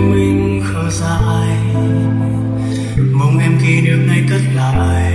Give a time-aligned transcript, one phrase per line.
[0.00, 1.58] mình khờ dại.
[3.12, 5.12] Mong em khi đêm nay cất lại.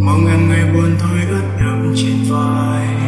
[0.00, 3.03] Mong em người buồn tôi ướt đẫm trên vai.